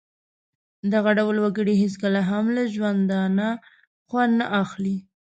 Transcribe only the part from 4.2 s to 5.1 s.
نه اخلي.